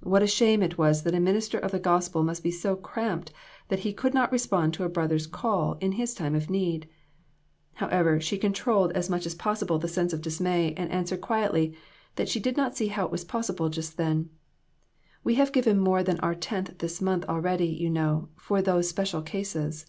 What 0.00 0.24
a 0.24 0.26
shame 0.26 0.60
it 0.60 0.76
was 0.76 1.04
that 1.04 1.14
a 1.14 1.20
minister 1.20 1.56
of 1.56 1.70
the 1.70 1.78
gospel 1.78 2.24
must 2.24 2.42
be 2.42 2.50
so 2.50 2.74
cramped 2.74 3.32
that 3.68 3.78
he 3.78 3.92
could 3.92 4.12
not 4.12 4.32
respond 4.32 4.74
to 4.74 4.82
a 4.82 4.88
brother's 4.88 5.28
call 5.28 5.74
in 5.74 5.92
his 5.92 6.14
time 6.14 6.34
of 6.34 6.50
need! 6.50 6.88
However, 7.74 8.20
she 8.20 8.38
controlled 8.38 8.90
as 8.94 9.08
much 9.08 9.24
as 9.24 9.36
possible 9.36 9.78
282 9.78 10.00
INTRICACIES. 10.00 10.16
the 10.16 10.16
sense 10.16 10.18
of 10.18 10.24
dismay, 10.24 10.74
and 10.76 10.90
answered 10.90 11.20
quietly 11.20 11.76
that 12.16 12.28
she 12.28 12.40
did 12.40 12.56
not 12.56 12.76
see 12.76 12.88
how 12.88 13.04
it 13.06 13.12
was 13.12 13.24
possible 13.24 13.68
just 13.68 13.96
then. 13.96 14.30
"We 15.22 15.36
have 15.36 15.52
given 15.52 15.78
more 15.78 16.02
than 16.02 16.18
our 16.18 16.34
tenth 16.34 16.78
this 16.78 17.00
month 17.00 17.24
already, 17.28 17.68
you 17.68 17.88
know, 17.88 18.30
for 18.34 18.60
those 18.60 18.88
special 18.88 19.22
cases." 19.22 19.86